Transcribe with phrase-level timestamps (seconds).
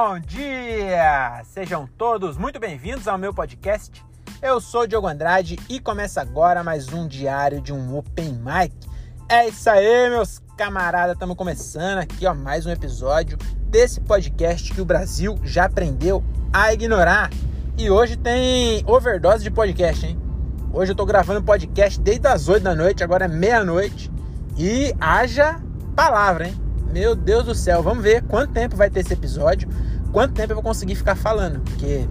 [0.00, 1.42] Bom dia!
[1.44, 4.00] Sejam todos muito bem-vindos ao meu podcast.
[4.40, 8.72] Eu sou Diogo Andrade e começa agora mais um diário de um Open Mic.
[9.28, 14.80] É isso aí, meus camaradas, estamos começando aqui, ó, mais um episódio desse podcast que
[14.80, 17.28] o Brasil já aprendeu a ignorar.
[17.76, 20.16] E hoje tem overdose de podcast, hein?
[20.72, 24.12] Hoje eu tô gravando podcast desde as 8 da noite, agora é meia-noite.
[24.56, 25.60] E haja
[25.96, 26.68] palavra, hein?
[26.92, 29.68] Meu Deus do céu, vamos ver quanto tempo vai ter esse episódio,
[30.12, 32.06] quanto tempo eu vou conseguir ficar falando, porque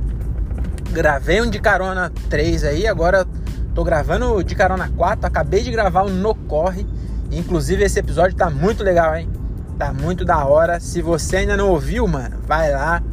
[0.92, 3.26] gravei um de carona 3 aí, agora
[3.74, 6.86] tô gravando de carona 4, acabei de gravar um no corre,
[7.32, 9.30] inclusive esse episódio tá muito legal, hein?
[9.78, 10.80] Tá muito da hora.
[10.80, 13.04] Se você ainda não ouviu, mano, vai lá,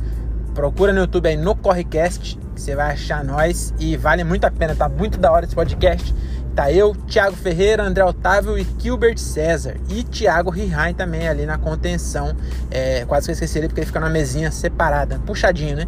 [0.55, 4.51] procura no YouTube aí no Correcast, que você vai achar nós e vale muito a
[4.51, 6.15] pena, tá muito da hora esse podcast.
[6.55, 9.75] Tá eu, Thiago Ferreira, André Otávio e Gilbert César.
[9.89, 12.37] E Thiago Rihain também ali na contenção.
[12.71, 15.87] É, quase que eu esqueci ele porque ele fica na mesinha separada, puxadinho, né?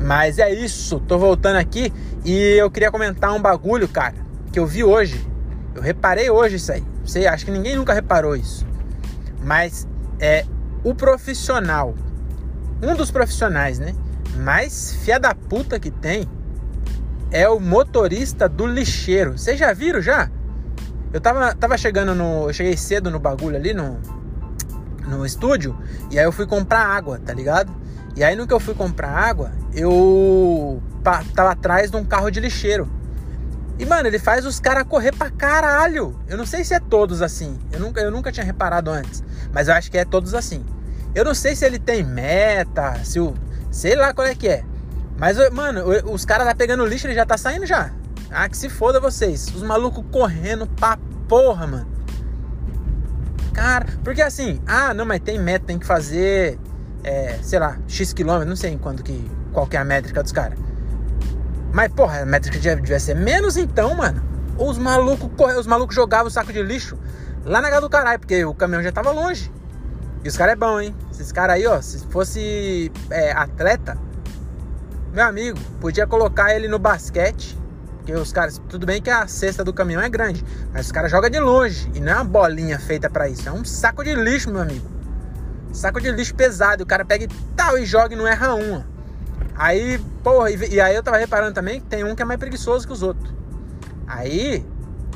[0.00, 1.92] Mas é isso, tô voltando aqui
[2.24, 4.16] e eu queria comentar um bagulho, cara,
[4.52, 5.24] que eu vi hoje.
[5.72, 6.82] Eu reparei hoje isso aí.
[7.04, 8.66] Sei, acho que ninguém nunca reparou isso.
[9.44, 9.86] Mas
[10.18, 10.44] é
[10.82, 11.94] o profissional,
[12.82, 13.94] um dos profissionais, né?
[14.36, 16.26] Mais fia da puta que tem
[17.32, 19.38] é o motorista do lixeiro.
[19.38, 20.30] Vocês já viram já?
[21.12, 22.48] Eu tava, tava chegando no.
[22.48, 23.98] Eu cheguei cedo no bagulho ali no,
[25.08, 25.76] no estúdio.
[26.10, 27.72] E aí eu fui comprar água, tá ligado?
[28.14, 30.82] E aí no que eu fui comprar água, eu
[31.34, 32.88] tava atrás de um carro de lixeiro.
[33.78, 36.14] E, mano, ele faz os caras correr pra caralho.
[36.28, 37.58] Eu não sei se é todos assim.
[37.72, 39.24] Eu nunca, eu nunca tinha reparado antes.
[39.52, 40.64] Mas eu acho que é todos assim.
[41.14, 43.34] Eu não sei se ele tem meta, se o.
[43.70, 44.64] Sei lá qual é que é.
[45.22, 47.92] Mas, mano, os caras tá pegando lixo, ele já tá saindo já.
[48.28, 49.46] Ah, que se foda vocês.
[49.54, 51.86] Os malucos correndo pra porra, mano.
[53.54, 56.58] Cara, porque assim, ah, não, mas tem meta, tem que fazer,
[57.04, 60.24] é, sei lá, X quilômetros, não sei em quanto que, qual que é a métrica
[60.24, 60.58] dos caras.
[61.72, 64.20] Mas, porra, a métrica devia ser menos então, mano.
[64.58, 66.98] Os malucos os malucos jogavam o saco de lixo
[67.44, 69.52] lá na casa do caralho, porque o caminhão já tava longe.
[70.24, 70.92] E os caras é bom, hein?
[71.12, 73.96] Esses caras aí, ó, se fosse é, atleta,
[75.12, 77.58] meu amigo, podia colocar ele no basquete.
[77.98, 81.10] Porque os caras, tudo bem que a cesta do caminhão é grande, mas os caras
[81.10, 84.12] jogam de longe e não é uma bolinha feita para isso, é um saco de
[84.12, 84.90] lixo, meu amigo.
[85.72, 88.84] Saco de lixo pesado, o cara pega e tal e joga e não erra uma.
[89.54, 92.40] Aí, porra, e, e aí eu tava reparando também que tem um que é mais
[92.40, 93.32] preguiçoso que os outros.
[94.06, 94.66] Aí,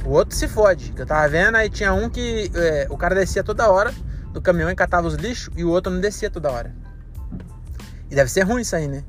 [0.05, 0.93] o outro se fode.
[0.93, 3.93] Que eu tava vendo, aí tinha um que é, o cara descia toda hora
[4.33, 6.73] do caminhão e catava os lixos e o outro não descia toda hora.
[8.09, 9.03] E deve ser ruim isso aí, né?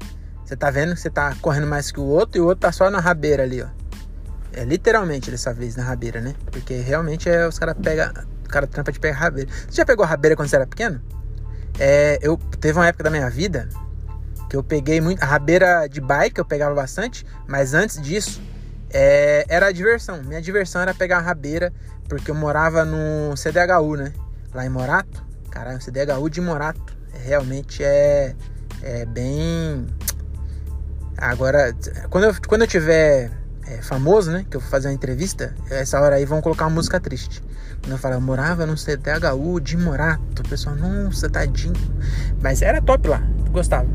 [0.47, 2.71] Você tá vendo que você tá correndo mais que o outro e o outro tá
[2.71, 3.67] só na rabeira ali, ó.
[4.53, 6.35] É literalmente dessa vez na rabeira, né?
[6.49, 8.09] Porque realmente é, os caras pegam.
[8.45, 9.49] O cara trampa de pegar rabeira.
[9.51, 11.01] Você já pegou rabeira quando você era pequeno?
[11.77, 13.67] É, eu teve uma época da minha vida
[14.49, 15.21] que eu peguei muito.
[15.21, 18.41] A rabeira de bike eu pegava bastante, mas antes disso
[18.89, 20.23] é, era a diversão.
[20.23, 21.73] Minha diversão era pegar a rabeira,
[22.07, 24.13] porque eu morava no CDHU, né?
[24.53, 25.25] Lá em Morato.
[25.51, 26.95] Caralho, CDHU de Morato.
[27.25, 28.33] Realmente é,
[28.81, 29.85] é bem
[31.17, 31.75] Agora,
[32.09, 33.31] quando eu, quando eu tiver
[33.67, 34.45] é, famoso, né?
[34.49, 37.43] Que eu vou fazer uma entrevista, essa hora aí vão colocar uma música triste.
[37.81, 41.73] Quando eu falo, eu morava no CDHU de Morato, o pessoal, nossa, tadinho.
[42.41, 43.87] Mas era top lá, gostava.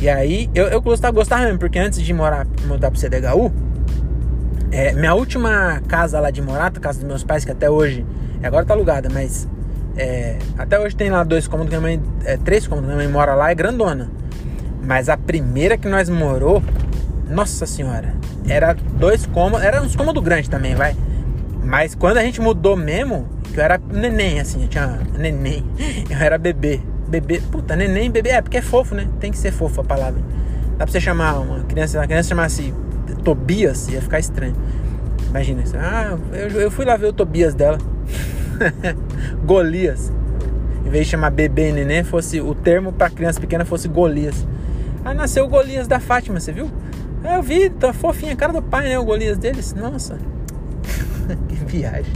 [0.00, 3.52] E aí, eu, eu gostava, gostava mesmo, porque antes de morar, mudar pro CDHU,
[4.70, 8.04] é, minha última casa lá de Morato, casa dos meus pais, que até hoje,
[8.42, 9.48] agora tá alugada, mas
[9.96, 13.34] é, até hoje tem lá dois cômodos, minha mãe, é, três cômodos, minha mãe mora
[13.34, 14.10] lá, é grandona.
[14.82, 16.62] Mas a primeira que nós morou,
[17.28, 18.14] nossa senhora,
[18.48, 20.96] era dois cômodos, era uns cômodos grandes também, vai.
[21.62, 25.64] Mas quando a gente mudou mesmo, que eu era neném, assim, eu tinha neném,
[26.08, 26.80] eu era bebê.
[27.08, 29.08] Bebê, puta, neném, bebê, é porque é fofo, né?
[29.18, 30.20] Tem que ser fofo a palavra.
[30.76, 32.72] Dá pra você chamar uma criança, uma criança chamasse
[33.24, 34.54] Tobias, ia ficar estranho.
[35.28, 35.76] Imagina isso.
[35.76, 37.78] Ah, eu, eu fui lá ver o Tobias dela.
[39.44, 40.12] Golias.
[40.86, 44.46] Em vez de chamar bebê e neném, fosse o termo para criança pequena fosse Golias.
[45.08, 46.70] Aí nasceu o Golias da Fátima, você viu?
[47.24, 48.98] Aí eu vi, tá fofinha a cara do pai, né?
[48.98, 49.72] O Golias deles.
[49.72, 50.18] Nossa.
[51.48, 52.12] que viagem.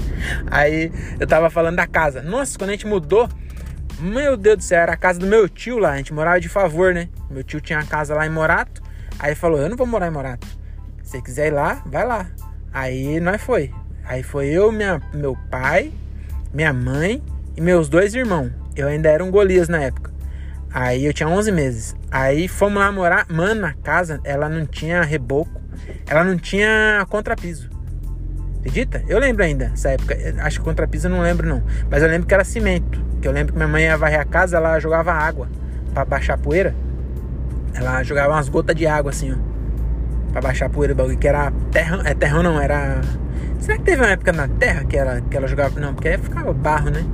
[0.50, 2.20] Aí eu tava falando da casa.
[2.20, 3.30] Nossa, quando a gente mudou,
[3.98, 5.92] meu Deus do céu, era a casa do meu tio lá.
[5.92, 7.08] A gente morava de favor, né?
[7.30, 8.82] Meu tio tinha a casa lá em Morato.
[9.18, 10.46] Aí falou: Eu não vou morar em Morato.
[11.02, 12.26] Se você quiser ir lá, vai lá.
[12.74, 13.72] Aí nós foi.
[14.04, 15.90] Aí foi eu, minha, meu pai,
[16.52, 17.22] minha mãe
[17.56, 18.52] e meus dois irmãos.
[18.76, 20.11] Eu ainda era um Golias na época.
[20.72, 21.96] Aí eu tinha 11 meses.
[22.10, 23.26] Aí fomos lá morar.
[23.28, 25.60] Mano, a casa, ela não tinha reboco.
[26.06, 27.70] Ela não tinha contrapiso.
[28.60, 29.02] Acredita?
[29.08, 30.16] Eu lembro ainda, essa época.
[30.38, 31.62] Acho que contrapiso eu não lembro, não.
[31.90, 33.04] Mas eu lembro que era cimento.
[33.20, 35.48] Que eu lembro que minha mãe ia varrer a casa, ela jogava água
[35.92, 36.74] para baixar a poeira.
[37.74, 40.32] ela jogava umas gotas de água assim, ó.
[40.32, 42.00] Pra baixar a poeira do bagulho, que era terra.
[42.04, 43.00] É terrão não, era.
[43.58, 45.78] Será que teve uma época na terra que ela, que ela jogava.
[45.78, 47.04] Não, porque aí ficava barro, né?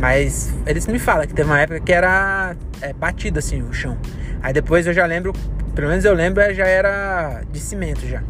[0.00, 3.98] Mas eles me falam que teve uma época que era é, batido assim o chão.
[4.42, 5.34] Aí depois eu já lembro,
[5.74, 8.22] pelo menos eu lembro, já era de cimento já.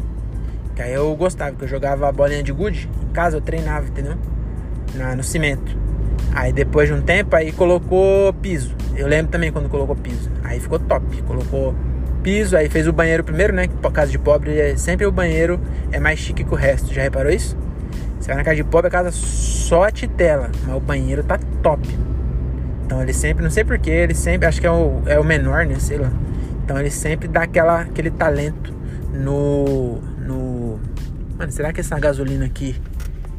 [0.75, 3.87] Que aí eu gostava, que eu jogava a bolinha de gude, em casa eu treinava,
[3.87, 4.17] entendeu?
[4.95, 5.77] Na, no cimento.
[6.33, 8.75] Aí depois de um tempo aí colocou piso.
[8.93, 10.29] Eu lembro também quando colocou piso.
[10.43, 11.21] Aí ficou top.
[11.21, 11.73] Colocou
[12.21, 13.69] piso, aí fez o banheiro primeiro, né?
[13.81, 15.57] Por casa de pobre, é, sempre o banheiro
[15.89, 16.93] é mais chique que o resto.
[16.93, 17.57] Já reparou isso?
[18.21, 21.39] Você vai na casa de pobre, a casa só a titela, mas o banheiro tá
[21.63, 21.81] top.
[22.85, 25.65] Então ele sempre, não sei porquê, ele sempre, acho que é o, é o menor,
[25.65, 25.79] né?
[25.79, 26.11] Sei lá.
[26.63, 28.71] Então ele sempre dá aquela, aquele talento
[29.11, 29.95] no.
[30.19, 30.79] no.
[31.35, 32.79] Mano, será que essa gasolina aqui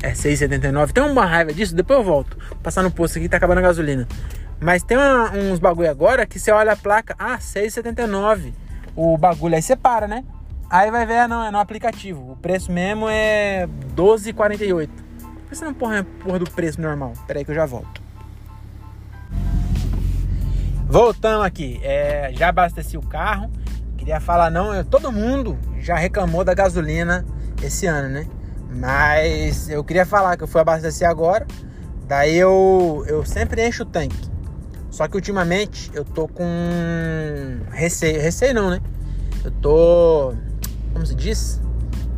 [0.02, 0.90] é 6,79?
[0.90, 1.76] Tem uma raiva disso?
[1.76, 2.36] Depois eu volto.
[2.60, 4.08] Passar no posto aqui, tá acabando a gasolina.
[4.58, 8.52] Mas tem uma, uns bagulho agora que você olha a placa, ah, 6,79
[8.96, 9.54] o bagulho.
[9.54, 10.24] Aí você para, né?
[10.72, 12.32] Aí vai ver, não, é no aplicativo.
[12.32, 14.88] O preço mesmo é 12,48.
[14.88, 17.12] Por que você não porra, porra do preço normal?
[17.26, 18.00] Pera aí que eu já volto.
[20.86, 23.50] Voltando aqui, é, já abasteci o carro.
[23.98, 27.22] Queria falar, não, eu, todo mundo já reclamou da gasolina
[27.62, 28.26] esse ano, né?
[28.70, 31.46] Mas eu queria falar que eu fui abastecer agora.
[32.08, 34.16] Daí eu, eu sempre encho o tanque.
[34.90, 36.46] Só que ultimamente eu tô com
[37.70, 38.22] receio.
[38.22, 38.80] Receio não, né?
[39.44, 40.34] Eu tô.
[40.92, 41.60] Como se diz?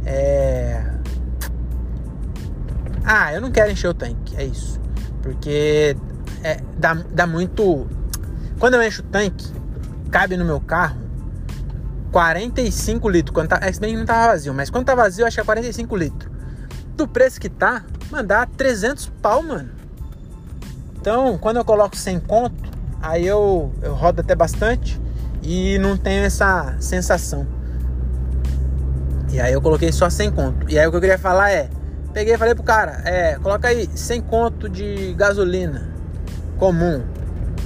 [0.05, 0.83] É.
[3.05, 4.81] Ah, eu não quero encher o tanque, é isso.
[5.23, 5.97] Porque
[6.43, 7.87] é, dá, dá muito.
[8.59, 9.53] Quando eu encho o tanque,
[10.11, 11.05] cabe no meu carro
[12.15, 13.35] 45 litros.
[13.35, 15.45] Quando tá, é bem que não tava vazio, mas quando tá vazio, acho que é
[15.45, 16.33] 45 litros.
[16.97, 19.71] Do preço que tá, mandar 300 pau, mano.
[21.01, 22.71] Então, quando eu coloco 100 conto,
[23.03, 25.01] aí eu, eu rodo até bastante
[25.43, 27.47] e não tenho essa sensação.
[29.35, 30.71] E aí eu coloquei só 100 conto.
[30.71, 31.69] E aí o que eu queria falar é,
[32.13, 35.89] peguei e falei pro cara, é, coloca aí 100 conto de gasolina
[36.57, 37.03] comum.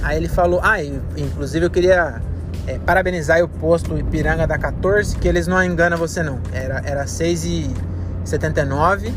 [0.01, 0.83] Aí ele falou, ah,
[1.15, 2.19] inclusive eu queria
[2.65, 6.39] é, parabenizar o posto Ipiranga da 14, que eles não enganam você não.
[6.51, 9.13] Era, era 6,79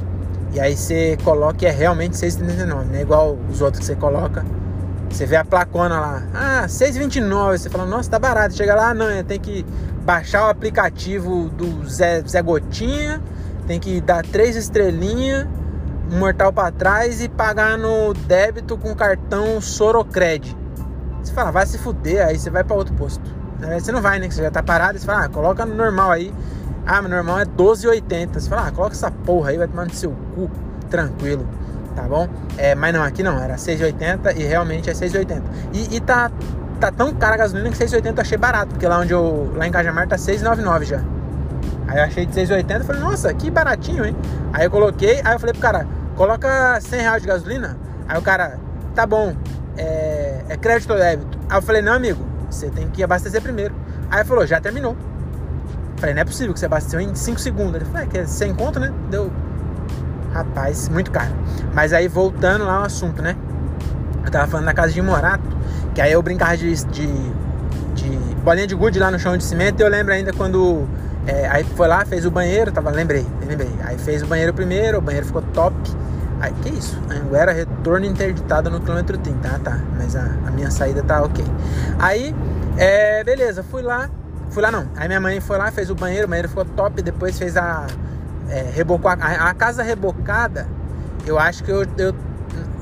[0.52, 3.96] e aí você coloca e é realmente 6,79, não é igual os outros que você
[3.96, 4.44] coloca.
[5.08, 7.56] Você vê a placona lá, ah, 6,29.
[7.56, 8.54] Você fala, nossa, tá barato.
[8.54, 9.64] Chega lá, não, tem que
[10.04, 13.22] baixar o aplicativo do Zé, Zé Gotinha,
[13.66, 15.46] tem que dar três estrelinhas,
[16.10, 20.56] um mortal para trás e pagar no débito com cartão Sorocred.
[21.22, 23.22] Você fala, vai se fuder, aí você vai para outro posto.
[23.78, 24.28] Você não vai, né?
[24.28, 26.34] Você já tá parado, você fala, ah, coloca no normal aí.
[26.84, 28.34] Ah, meu normal é 12,80.
[28.34, 30.50] Você fala, ah, coloca essa porra aí, vai tomar no seu cu,
[30.90, 31.46] tranquilo,
[31.94, 32.28] tá bom?
[32.58, 35.42] É, mas não, aqui não, era 6,80 e realmente é 6,80.
[35.72, 36.30] E, e tá,
[36.82, 39.68] tá tão cara a gasolina que 6,80 eu achei barato, porque lá onde eu, lá
[39.68, 41.00] em Cajamar tá 6,99 já.
[41.86, 44.16] Aí eu achei de 6,80 e falei, nossa, que baratinho, hein?
[44.52, 45.86] Aí eu coloquei, aí eu falei pro cara,
[46.16, 47.78] coloca 100 reais de gasolina.
[48.08, 48.58] Aí o cara,
[48.96, 49.36] tá bom,
[49.76, 51.38] é, é crédito ou débito?
[51.48, 53.72] Aí eu falei, não, amigo, você tem que abastecer primeiro.
[54.10, 54.96] Aí falou, já terminou.
[55.98, 57.76] Falei, não é possível que você abasteceu em 5 segundos.
[57.76, 58.92] Ele falou, é que é sem conto, né?
[59.08, 59.30] Deu.
[60.32, 61.32] Rapaz, muito caro.
[61.72, 63.36] Mas aí voltando lá ao assunto, né?
[64.24, 65.61] Eu tava falando da casa de Morato,
[65.94, 67.06] que aí eu brincava de, de,
[67.94, 69.80] de bolinha de gude lá no chão de cimento.
[69.80, 70.86] E eu lembro ainda quando.
[71.26, 73.70] É, aí foi lá, fez o banheiro, tava, lembrei, lembrei.
[73.84, 75.76] Aí fez o banheiro primeiro, o banheiro ficou top.
[76.40, 77.00] Aí, que isso?
[77.08, 79.48] Anguera, retorno interditado no quilômetro 30.
[79.48, 79.78] Ah, tá.
[79.96, 81.44] Mas a, a minha saída tá ok.
[82.00, 82.34] Aí,
[82.76, 84.10] é, beleza, fui lá,
[84.52, 84.86] Fui lá não.
[84.96, 87.86] Aí minha mãe foi lá, fez o banheiro, o banheiro ficou top, depois fez a.
[88.50, 90.68] É, rebocou a, a, casa rebocada,
[91.26, 92.14] eu acho que eu, eu,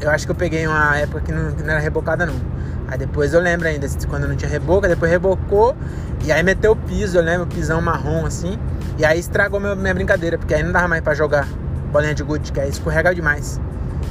[0.00, 2.34] eu acho que eu peguei uma época que não, que não era rebocada não.
[2.90, 5.76] Aí depois eu lembro ainda, quando não tinha reboca, depois rebocou
[6.24, 8.58] e aí meteu o piso, eu lembro, pisão marrom assim.
[8.98, 11.46] E aí estragou meu, minha brincadeira, porque aí não dava mais pra jogar
[11.92, 13.60] bolinha de gude, que aí escorregava demais.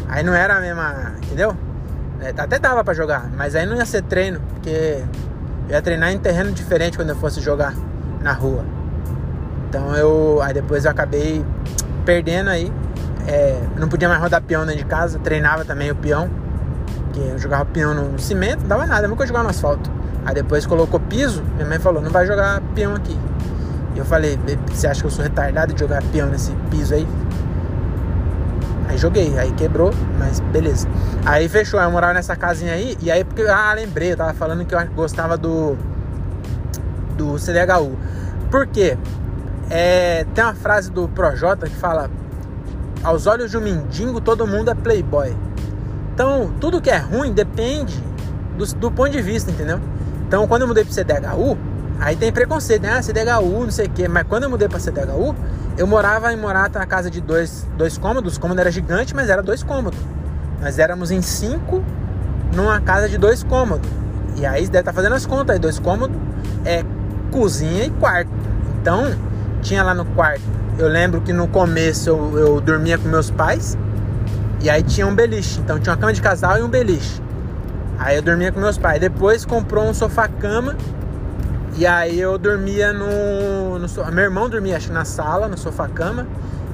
[0.07, 1.55] Aí não era a mesma, entendeu?
[2.21, 5.03] É, até dava pra jogar, mas aí não ia ser treino, porque
[5.67, 7.73] eu ia treinar em terreno diferente quando eu fosse jogar
[8.21, 8.63] na rua.
[9.67, 10.39] Então eu.
[10.41, 11.45] Aí depois eu acabei
[12.05, 12.71] perdendo aí.
[13.27, 16.29] É, não podia mais rodar peão dentro de casa, treinava também o peão.
[17.09, 19.91] Porque eu jogava peão no cimento, não dava nada, nunca jogava no asfalto.
[20.25, 23.17] Aí depois colocou piso, minha mãe falou, não vai jogar peão aqui.
[23.95, 27.07] E eu falei, você acha que eu sou retardado de jogar peão nesse piso aí?
[28.87, 30.87] Aí joguei, aí quebrou, mas beleza.
[31.25, 33.43] Aí fechou, eu morava nessa casinha aí, e aí porque.
[33.43, 35.77] Ah, lembrei, eu tava falando que eu gostava do.
[37.15, 37.97] Do CDHU.
[38.49, 38.97] Por quê?
[39.69, 42.09] É, tem uma frase do Projota que fala:
[43.03, 45.35] Aos olhos de um mendigo, todo mundo é playboy.
[46.19, 47.97] Então, tudo que é ruim depende
[48.57, 49.79] do, do ponto de vista, entendeu?
[50.27, 51.57] Então, quando eu mudei pro CDHU,
[52.01, 52.93] Aí tem preconceito, né?
[52.93, 54.07] Ah, CDHU, não sei o quê.
[54.07, 55.35] Mas quando eu mudei pra CDHU,
[55.77, 58.37] eu morava em Morata na casa de dois, dois cômodos.
[58.37, 59.99] O cômodo era gigante, mas era dois cômodos.
[60.61, 61.83] Nós éramos em cinco
[62.55, 63.89] numa casa de dois cômodos.
[64.37, 66.15] E aí deve estar tá fazendo as contas aí, dois cômodos,
[66.63, 66.85] é
[67.31, 68.31] cozinha e quarto.
[68.81, 69.13] Então,
[69.61, 70.43] tinha lá no quarto.
[70.77, 73.77] Eu lembro que no começo eu, eu dormia com meus pais.
[74.61, 75.59] E aí tinha um beliche.
[75.59, 77.21] Então tinha uma cama de casal e um beliche.
[77.97, 78.99] Aí eu dormia com meus pais.
[78.99, 80.75] Depois comprou um sofá-cama
[81.77, 84.11] e aí eu dormia no, no.
[84.11, 86.27] Meu irmão dormia, acho na sala, no sofá-cama.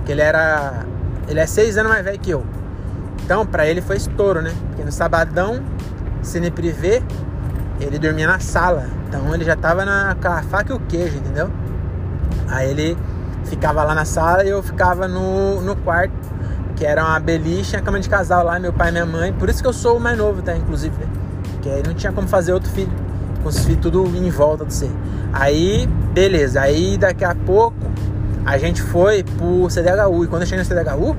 [0.06, 0.86] Que ele era.
[1.27, 2.46] Ele é seis anos mais velho que eu.
[3.24, 4.54] Então, pra ele foi estouro, né?
[4.68, 5.63] Porque no sabadão,
[6.22, 7.01] cine privê,
[7.80, 8.88] ele dormia na sala.
[9.08, 11.50] Então ele já tava na com a faca e o queijo, entendeu?
[12.48, 12.98] Aí ele
[13.46, 16.13] ficava lá na sala e eu ficava no, no quarto,
[16.75, 19.34] que era uma beliche, a cama de casal lá, meu pai e minha mãe.
[19.34, 20.55] Por isso que eu sou o mais novo, tá?
[20.55, 20.96] Inclusive?
[21.53, 22.91] Porque aí não tinha como fazer outro filho
[23.41, 24.89] com os filhos tudo em volta de você.
[25.32, 26.62] Aí, beleza.
[26.62, 27.77] Aí daqui a pouco
[28.46, 30.24] a gente foi pro CDHU.
[30.24, 31.15] E quando eu cheguei no CDHU,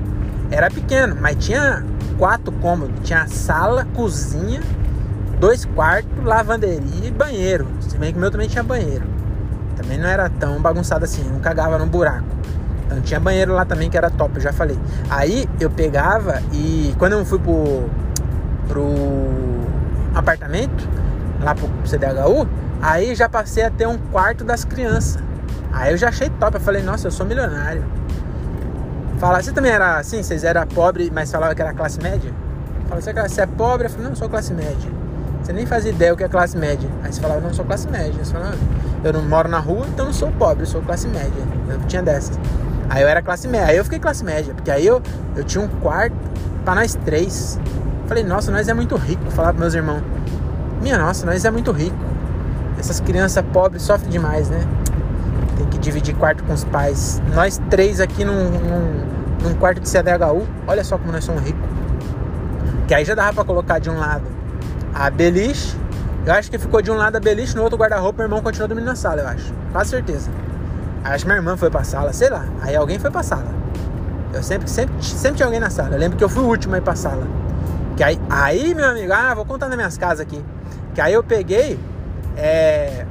[0.51, 1.83] era pequeno, mas tinha
[2.17, 2.95] quatro cômodos.
[3.03, 4.61] Tinha sala, cozinha,
[5.39, 7.67] dois quartos, lavanderia e banheiro.
[7.81, 9.05] Se bem que o meu também tinha banheiro.
[9.75, 12.25] Também não era tão bagunçado assim, não cagava no buraco.
[12.87, 14.79] Então tinha banheiro lá também que era top, eu já falei.
[15.09, 17.89] Aí eu pegava e quando eu fui pro,
[18.67, 18.87] pro
[20.15, 20.87] apartamento,
[21.41, 22.47] lá pro CDHU,
[22.81, 25.21] aí já passei a ter um quarto das crianças.
[25.71, 27.83] Aí eu já achei top, eu falei, nossa, eu sou milionário.
[29.19, 32.31] Fala, você também era assim, vocês eram pobre, mas falava que era classe média?
[32.87, 33.87] Fala, você é pobre?
[33.87, 34.89] Eu falei, não, eu sou classe média.
[35.41, 36.89] Você nem fazia ideia o que é classe média.
[37.03, 38.13] Aí você falava, não, eu sou classe média.
[38.23, 38.55] Você falava,
[39.03, 41.43] eu não moro na rua, então não sou pobre, eu sou classe média.
[41.69, 42.37] Eu tinha dessas.
[42.89, 43.67] Aí eu era classe média.
[43.67, 45.01] Aí eu fiquei classe média, porque aí eu,
[45.35, 46.15] eu tinha um quarto
[46.63, 47.59] para nós três.
[48.07, 49.29] Falei, nossa, nós é muito rico.
[49.31, 50.01] Falar pros meus irmãos.
[50.81, 51.97] Minha nossa, nós é muito rico.
[52.79, 54.61] Essas crianças pobres sofrem demais, né?
[55.57, 57.21] Tem que dividir quarto com os pais.
[57.33, 59.05] Nós três aqui num, num,
[59.43, 61.61] num quarto de CDHU, olha só como nós somos ricos.
[62.87, 64.23] Que aí já dava pra colocar de um lado
[64.93, 65.75] a beliche.
[66.25, 68.67] Eu acho que ficou de um lado a beliche, no outro guarda-roupa, meu irmão continuou
[68.67, 69.53] dormindo na sala, eu acho.
[69.71, 70.29] Quase certeza.
[71.03, 72.45] Acho que minha irmã foi pra sala, sei lá.
[72.61, 73.47] Aí alguém foi pra sala.
[74.33, 75.95] Eu sempre, sempre, sempre tinha alguém na sala.
[75.95, 77.25] Eu lembro que eu fui o último a ir pra sala.
[77.95, 80.43] Que aí, aí, meu amigo, ah, vou contar nas minhas casas aqui.
[80.93, 81.79] Que aí eu peguei,
[82.35, 83.05] é,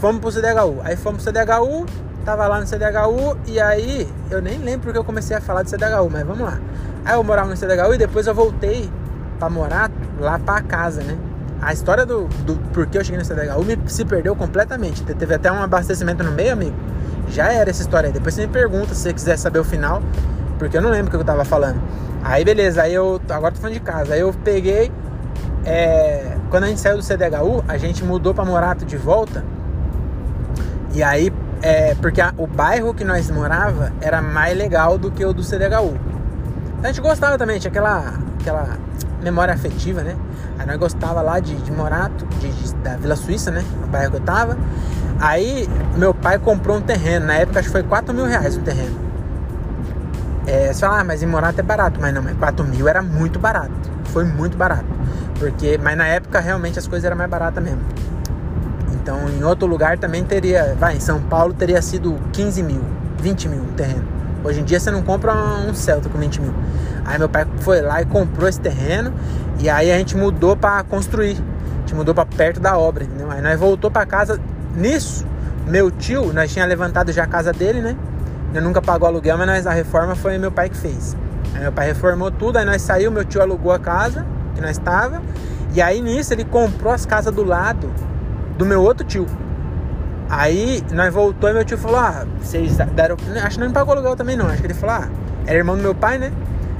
[0.00, 0.80] fomos pro CDHU.
[0.82, 1.86] Aí fomos pro CDHU,
[2.24, 5.70] tava lá no CDHU e aí eu nem lembro porque eu comecei a falar de
[5.70, 6.58] CDHU, mas vamos lá.
[7.04, 8.90] Aí eu morava no CDHU e depois eu voltei
[9.38, 11.16] pra morar lá pra casa, né?
[11.60, 15.02] A história do, do porquê eu cheguei no CDHU me, se perdeu completamente.
[15.02, 16.76] Teve até um abastecimento no meio, amigo.
[17.28, 18.12] Já era essa história aí.
[18.12, 20.02] Depois você me pergunta se você quiser saber o final,
[20.58, 21.80] porque eu não lembro o que eu tava falando.
[22.22, 23.20] Aí beleza, aí eu.
[23.30, 24.14] Agora tô falando de casa.
[24.14, 24.92] Aí eu peguei.
[25.64, 29.44] É, quando a gente saiu do CDHU, a gente mudou para Morato de volta.
[30.94, 35.24] E aí, é, porque a, o bairro que nós morava era mais legal do que
[35.24, 35.98] o do CDHU.
[36.82, 38.78] A gente gostava também, tinha aquela, aquela
[39.26, 40.16] memória afetiva, né?
[40.58, 43.64] Aí nós gostava lá de, de Morato, de, de, da Vila Suíça, né?
[43.84, 44.56] O bairro que eu tava.
[45.18, 48.60] Aí meu pai comprou um terreno, na época acho que foi 4 mil reais o
[48.60, 48.96] terreno.
[50.46, 53.02] É, você fala, ah, mas em Morato é barato, mas não, mas 4 mil era
[53.02, 53.72] muito barato.
[54.06, 54.86] Foi muito barato.
[55.38, 57.80] Porque, mas na época realmente as coisas eram mais baratas mesmo.
[58.92, 62.82] Então em outro lugar também teria, vai, em São Paulo teria sido 15 mil,
[63.20, 64.04] 20 mil um terreno.
[64.44, 66.54] Hoje em dia você não compra um Celta com 20 mil.
[67.06, 69.12] Aí meu pai foi lá e comprou esse terreno
[69.60, 71.36] e aí a gente mudou para construir.
[71.36, 73.30] A gente mudou para perto da obra, entendeu?
[73.30, 74.40] Aí nós voltou para casa.
[74.74, 75.24] Nisso,
[75.66, 77.96] meu tio, nós tinha levantado já a casa dele, né?
[78.52, 81.16] Eu nunca pagou aluguel, mas a reforma foi meu pai que fez.
[81.54, 84.72] Aí meu pai reformou tudo, aí nós saiu, meu tio alugou a casa que nós
[84.72, 85.22] estava.
[85.72, 87.90] E aí nisso ele comprou as casas do lado
[88.58, 89.26] do meu outro tio.
[90.28, 93.16] Aí nós voltou e meu tio falou: Ah, vocês deram.
[93.42, 94.46] Acho que não me pagou aluguel também não.
[94.46, 95.08] Acho que ele falou: Ah,
[95.46, 96.32] era irmão do meu pai, né?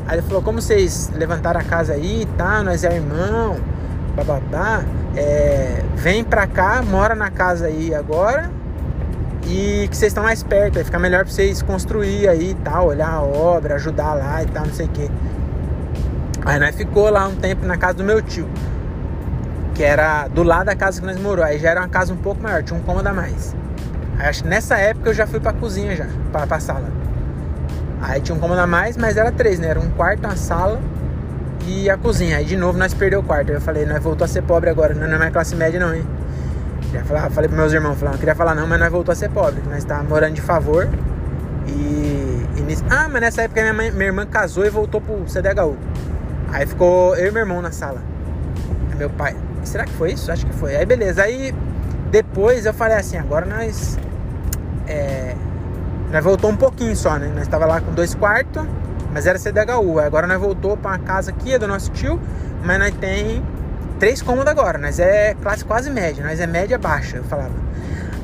[0.06, 3.56] Aí ele falou: Como vocês levantaram a casa aí tá, nós é irmão,
[4.14, 4.84] bababá.
[5.16, 8.50] É, vem pra cá, mora na casa aí agora
[9.46, 12.88] e que vocês estão mais perto, aí fica melhor pra vocês construir aí e tal,
[12.88, 15.10] olhar a obra, ajudar lá e tal, não sei o que.
[16.44, 18.48] Aí nós ficou lá um tempo na casa do meu tio,
[19.75, 21.44] que era do lado da casa que nós morou.
[21.44, 23.54] Aí já era uma casa um pouco maior, tinha um cômodo a mais.
[24.18, 26.90] Aí acho que nessa época eu já fui pra cozinha já, pra, pra sala.
[28.06, 29.66] Aí tinha um cômodo a mais, mas era três, né?
[29.66, 30.80] Era um quarto, uma sala
[31.66, 32.36] e a cozinha.
[32.36, 33.50] Aí de novo nós perdeu o quarto.
[33.50, 36.06] Eu falei, nós voltou a ser pobre agora, não é mais classe média não, hein?
[36.92, 39.16] Já falei, falei pros meus irmãos, falei, não queria falar não, mas nós voltou a
[39.16, 40.88] ser pobre, nós tá morando de favor.
[41.66, 42.84] E, e nisso...
[42.88, 45.76] Ah, mas nessa época minha, mãe, minha irmã casou e voltou pro CDHU.
[46.52, 48.00] Aí ficou eu e meu irmão na sala.
[48.88, 49.34] Aí meu pai,
[49.64, 50.30] será que foi isso?
[50.30, 50.76] Acho que foi.
[50.76, 51.52] Aí beleza, aí
[52.12, 53.98] depois eu falei assim, agora nós.
[54.86, 55.34] É,
[56.16, 57.30] nós voltou um pouquinho só, né?
[57.35, 58.66] Nós estava lá com dois quartos,
[59.12, 60.00] mas era CDHU.
[60.00, 62.18] Agora nós voltou para uma casa aqui, é do nosso tio,
[62.64, 63.44] mas nós tem
[63.99, 64.78] três cômodos agora.
[64.78, 67.52] Nós é classe quase média, nós é média baixa, eu falava.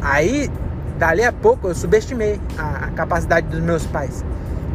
[0.00, 0.50] Aí,
[0.99, 4.25] dali a pouco, eu subestimei a, a capacidade dos meus pais.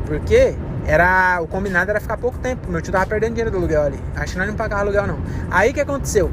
[0.06, 0.54] Porque
[0.86, 2.70] era o combinado era ficar pouco tempo.
[2.70, 4.00] Meu tio tava perdendo dinheiro do aluguel ali.
[4.16, 5.18] Acho que nós não pagava aluguel não.
[5.50, 6.30] Aí o que aconteceu?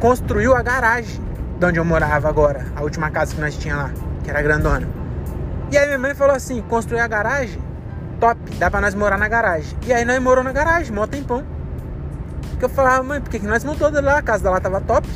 [0.00, 1.20] Construiu a garagem
[1.58, 3.90] de onde eu morava agora, a última casa que nós tinha lá,
[4.24, 4.97] que era grandona.
[5.70, 7.60] E aí minha mãe falou assim: construir a garagem,
[8.18, 9.76] top, dá pra nós morar na garagem.
[9.86, 11.44] E aí nós morou na garagem, mó tempão.
[12.58, 14.18] Que eu falava, mãe, por que, que nós todos lá?
[14.18, 15.08] A casa dela tava top.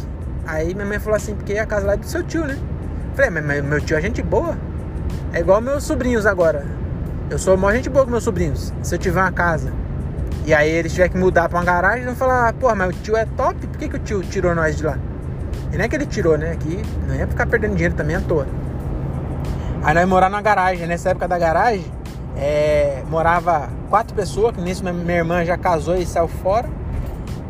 [0.47, 2.59] Aí minha mãe falou assim, porque a casa lá é do seu tio, né?
[3.15, 4.57] Falei, mas meu tio é gente boa.
[5.33, 6.65] É igual meus sobrinhos agora.
[7.31, 8.73] Eu sou mó gente boa com meus sobrinhos.
[8.83, 9.73] Se eu tiver uma casa
[10.45, 13.17] e aí eles tiver que mudar pra uma garagem, vão falar, pô, mas o tio
[13.17, 14.99] é top, por que, que o tio tirou nós de lá?
[15.73, 16.57] E não é que ele tirou, né?
[16.59, 18.47] Que não ia ficar perdendo dinheiro também à toa.
[19.85, 20.87] Aí nós morar na garagem.
[20.87, 21.85] Nessa época da garagem,
[22.37, 26.69] é, morava quatro pessoas, que nisso minha irmã já casou e saiu fora.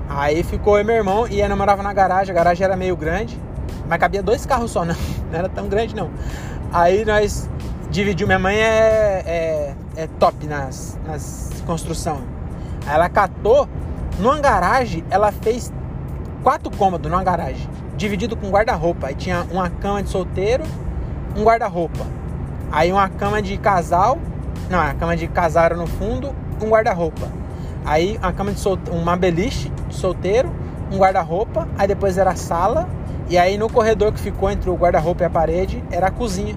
[0.08, 2.32] Aí ficou eu e meu irmão e aí nós morava na garagem.
[2.32, 3.38] A garagem era meio grande,
[3.86, 4.94] mas cabia dois carros só, não,
[5.30, 6.10] não era tão grande não.
[6.72, 7.50] Aí nós
[7.90, 8.26] dividiu.
[8.26, 12.22] Minha mãe é, é, é top nas, nas construção.
[12.86, 13.68] Aí ela catou
[14.18, 15.70] numa garagem, ela fez
[16.42, 19.08] quatro cômodos numa garagem, dividido com guarda-roupa.
[19.08, 20.64] Aí tinha uma cama de solteiro,
[21.36, 22.21] um guarda-roupa.
[22.72, 24.18] Aí uma cama de casal.
[24.70, 27.28] Não, a cama de casal era no fundo, um guarda-roupa.
[27.84, 30.50] Aí a cama de solteiro, uma beliche de solteiro,
[30.90, 31.68] um guarda-roupa.
[31.76, 32.88] Aí depois era a sala.
[33.28, 36.56] E aí no corredor que ficou entre o guarda-roupa e a parede era a cozinha.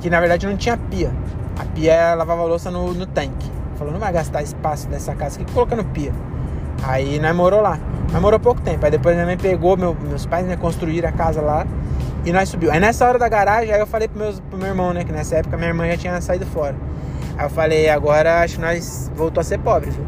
[0.00, 1.12] Que na verdade não tinha pia.
[1.56, 3.50] A pia lavava louça no, no tanque.
[3.76, 6.12] Falou, não vai gastar espaço dessa casa aqui colocando pia.
[6.82, 7.78] Aí nós morou lá.
[8.12, 8.84] Mas morou pouco tempo.
[8.84, 11.64] Aí depois minha mãe pegou, meu, meus pais né, construíram a casa lá.
[12.28, 12.70] E nós subiu.
[12.70, 15.02] Aí nessa hora da garagem, aí eu falei pro, meus, pro meu irmão, né?
[15.02, 16.76] Que nessa época minha irmã já tinha saído fora.
[17.38, 20.04] Aí eu falei, agora acho que nós voltou a ser pobre, viu?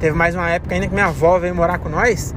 [0.00, 2.34] Teve mais uma época ainda que minha avó veio morar com nós.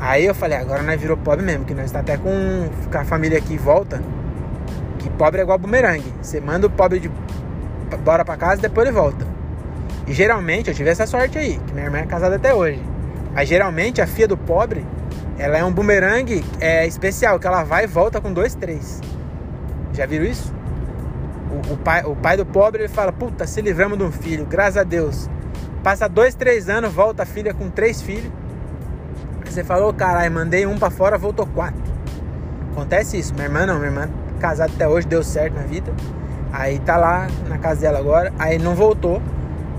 [0.00, 3.04] Aí eu falei, agora nós virou pobre mesmo, que nós tá até com, com a
[3.04, 4.02] família aqui em volta.
[4.98, 6.10] Que pobre é igual bumerangue.
[6.22, 7.10] Você manda o pobre de
[8.02, 9.26] bora pra casa e depois ele volta.
[10.06, 12.82] E geralmente, eu tive essa sorte aí, que minha irmã é casada até hoje.
[13.34, 14.86] Mas geralmente a filha do pobre
[15.38, 19.00] ela é um bumerangue é, especial, que ela vai e volta com dois, três.
[19.92, 20.52] Já viram isso?
[21.50, 24.46] O, o, pai, o pai do pobre ele fala, puta, se livramos de um filho,
[24.46, 25.28] graças a Deus.
[25.82, 28.30] Passa dois, três anos, volta a filha com três filhos.
[29.44, 31.82] Você falou, caralho, mandei um para fora, voltou quatro.
[32.72, 33.34] Acontece isso.
[33.34, 35.92] Minha irmã não, minha irmã casada até hoje, deu certo na vida.
[36.52, 39.20] Aí tá lá na casa dela agora, aí não voltou.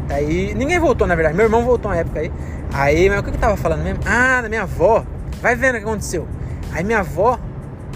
[0.09, 1.35] Aí ninguém voltou, na verdade.
[1.35, 2.31] Meu irmão voltou na época aí.
[2.73, 4.01] Aí, mas o que eu tava falando mesmo?
[4.05, 5.05] Ah, da minha avó.
[5.41, 6.27] Vai vendo o que aconteceu.
[6.71, 7.39] Aí minha avó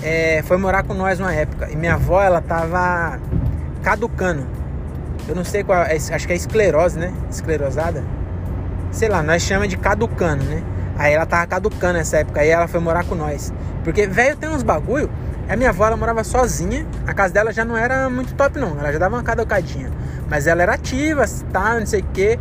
[0.01, 1.69] é, foi morar com nós uma época.
[1.71, 3.19] E minha avó, ela tava
[3.83, 4.45] caducando.
[5.27, 7.13] Eu não sei qual, é, acho que é esclerose, né?
[7.29, 8.03] Esclerosada.
[8.91, 10.63] Sei lá, nós chamamos de caducando, né?
[10.97, 12.41] Aí ela tava caducando nessa época.
[12.41, 13.53] Aí ela foi morar com nós.
[13.83, 15.09] Porque, velho, tem uns bagulho.
[15.47, 16.85] A minha avó, ela morava sozinha.
[17.05, 18.79] A casa dela já não era muito top, não.
[18.79, 19.91] Ela já dava uma caducadinha.
[20.27, 22.39] Mas ela era ativa, tá, não sei o quê.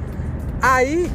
[0.63, 1.11] Aí,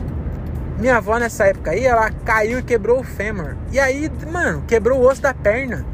[0.80, 3.56] minha avó nessa época aí, ela caiu e quebrou o fêmur.
[3.72, 5.86] E aí, mano, quebrou o osso da perna.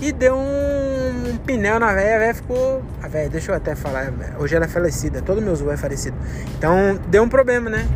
[0.00, 2.82] E deu um, um pneu na velha, a velha ficou.
[3.02, 6.16] A velha, deixa eu até falar, hoje ela é falecida, todo meu avô é falecido.
[6.58, 7.86] Então deu um problema, né?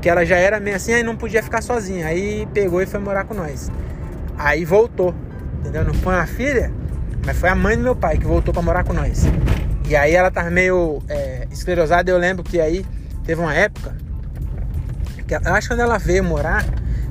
[0.00, 2.06] Que ela já era meio assim, aí não podia ficar sozinha.
[2.06, 3.68] Aí pegou e foi morar com nós.
[4.38, 5.14] Aí voltou,
[5.58, 5.82] entendeu?
[5.82, 6.70] Não foi uma filha,
[7.24, 9.24] mas foi a mãe do meu pai que voltou para morar com nós.
[9.88, 12.10] E aí ela tava meio é, esclerosada.
[12.10, 12.86] Eu lembro que aí
[13.24, 14.05] teve uma época
[15.34, 16.64] eu acho que quando ela veio morar,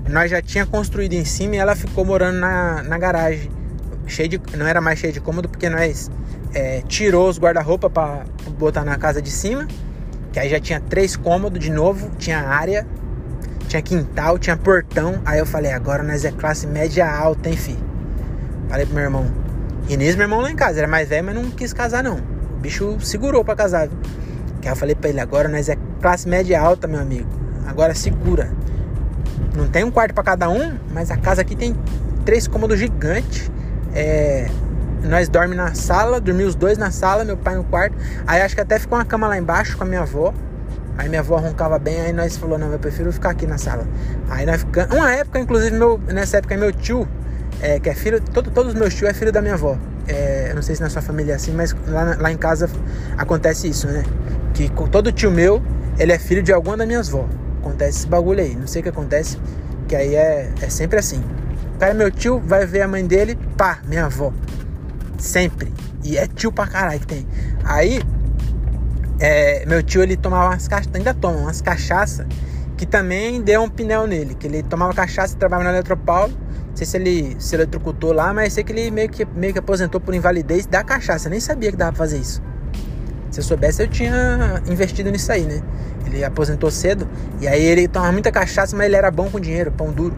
[0.10, 3.51] nós já tinha construído em cima e ela ficou morando na, na garagem.
[4.08, 6.12] Cheio de, não era mais cheio de cômodo porque nós
[6.54, 8.23] é, tirou os guarda-roupa para
[8.58, 9.67] botar na casa de cima.
[10.32, 12.86] Que aí já tinha três cômodos de novo, tinha área,
[13.67, 15.21] tinha quintal, tinha portão.
[15.25, 17.78] Aí eu falei, agora nós é classe média alta, hein, fi?
[18.69, 19.25] Falei pro meu irmão.
[19.88, 22.17] E nisso meu irmão lá em casa, era mais velho, mas não quis casar não.
[22.17, 23.88] O bicho segurou para casar.
[24.62, 27.44] Que aí eu falei pra ele, agora nós é classe média alta, meu amigo.
[27.65, 28.51] Agora segura.
[29.56, 31.75] Não tem um quarto para cada um, mas a casa aqui tem
[32.25, 33.49] três cômodos gigantes.
[33.93, 34.47] É,
[35.04, 37.95] nós dormimos na sala, dormimos os dois na sala, meu pai no quarto.
[38.28, 40.34] Aí acho que até ficou uma cama lá embaixo com a minha avó.
[40.97, 43.86] Aí minha avó roncava bem, aí nós falou, não, eu prefiro ficar aqui na sala.
[44.30, 44.95] Aí nós ficamos.
[44.95, 47.08] Uma época, inclusive, meu, nessa época, meu tio,
[47.62, 48.21] é, que é filho.
[48.21, 49.78] Todo, todos os meus tios é filho da minha avó.
[50.08, 52.69] É, eu não sei se na sua família é assim, mas lá, lá em casa
[53.17, 54.04] acontece isso, né?
[54.54, 55.62] Que todo tio meu,
[55.97, 57.28] ele é filho de alguma das minhas avó
[57.65, 58.56] acontece esse bagulho aí.
[58.56, 59.38] Não sei o que acontece,
[59.88, 61.21] que aí é, é sempre assim.
[61.75, 64.32] O cara é meu tio, vai ver a mãe dele, pá, minha avó.
[65.17, 65.73] Sempre.
[66.04, 67.28] E é tio pra caralho que tem.
[67.63, 68.01] Aí,
[69.19, 72.25] é, meu tio, ele tomava umas cachaças, ainda toma, umas cachaças,
[72.78, 74.36] que também deu um pneu nele.
[74.36, 76.34] Que ele tomava cachaça, trabalhava na Eletropaulo.
[76.69, 79.60] Não sei se ele se eletrocutou lá, mas sei que ele meio que, meio que
[79.60, 81.30] aposentou por invalidez da cachaça.
[81.30, 82.41] Nem sabia que dava pra fazer isso.
[83.31, 85.61] Se eu soubesse, eu tinha investido nisso aí, né?
[86.05, 87.07] Ele aposentou cedo
[87.41, 90.15] e aí ele tomava muita cachaça, mas ele era bom com dinheiro, pão duro.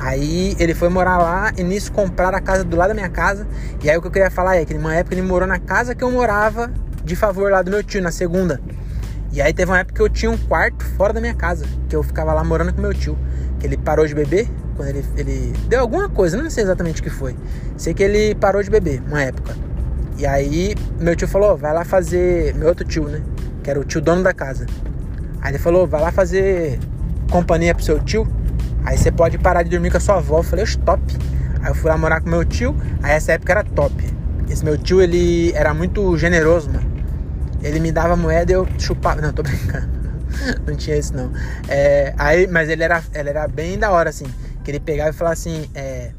[0.00, 3.46] Aí ele foi morar lá e nisso compraram a casa do lado da minha casa.
[3.82, 5.94] E aí o que eu queria falar é que numa época ele morou na casa
[5.94, 6.70] que eu morava
[7.04, 8.60] de favor lá do meu tio, na segunda.
[9.32, 11.96] E aí teve uma época que eu tinha um quarto fora da minha casa, que
[11.96, 13.18] eu ficava lá morando com meu tio.
[13.58, 17.04] Que ele parou de beber, quando ele, ele deu alguma coisa, não sei exatamente o
[17.04, 17.36] que foi.
[17.76, 19.54] Sei que ele parou de beber, uma época.
[20.18, 22.52] E aí meu tio falou, vai lá fazer.
[22.56, 23.22] Meu outro tio, né?
[23.62, 24.66] Que era o tio dono da casa.
[25.40, 26.80] Aí ele falou, vai lá fazer
[27.30, 28.26] companhia pro seu tio.
[28.84, 30.38] Aí você pode parar de dormir com a sua avó.
[30.38, 31.02] Eu falei, top.
[31.62, 32.76] Aí eu fui lá morar com meu tio.
[33.00, 33.94] Aí essa época era top.
[34.50, 36.90] Esse meu tio, ele era muito generoso, mano.
[37.62, 39.20] Ele me dava moeda e eu chupava.
[39.20, 39.88] Não, tô brincando.
[40.66, 41.30] não tinha isso, não.
[41.68, 44.26] É, aí, mas ele era, ele era bem da hora, assim.
[44.64, 46.10] Que ele pegava e falava assim: é,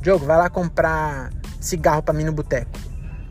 [0.00, 1.30] Diogo, vai lá comprar
[1.60, 2.85] cigarro pra mim no boteco.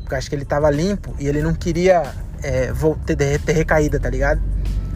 [0.05, 2.03] Porque acho que ele tava limpo e ele não queria
[2.43, 2.71] é,
[3.07, 4.39] ter, ter recaída, tá ligado?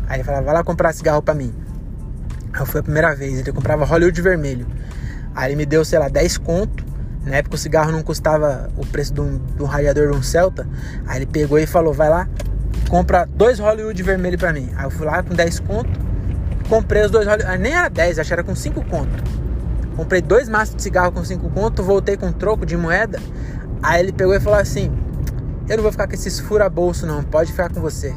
[0.07, 1.51] Aí ele falava, vai lá comprar cigarro pra mim.
[2.53, 4.67] Aí foi a primeira vez, ele comprava Hollywood vermelho.
[5.35, 6.85] Aí ele me deu, sei lá, 10 conto.
[7.25, 10.21] Na época o cigarro não custava o preço de um, de um radiador de um
[10.21, 10.67] Celta.
[11.07, 12.29] Aí ele pegou e falou, vai lá,
[12.87, 14.69] compra dois Hollywood vermelho pra mim.
[14.75, 15.99] Aí eu fui lá com 10 conto,
[16.69, 17.57] comprei os dois Hollywood.
[17.57, 19.23] Nem era 10, acho que era com 5 conto.
[19.95, 23.19] Comprei dois maços de cigarro com 5 conto, voltei com troco de moeda.
[23.81, 24.91] Aí ele pegou e falou assim:
[25.67, 28.13] Eu não vou ficar com esses fura-bolso, não, pode ficar com você.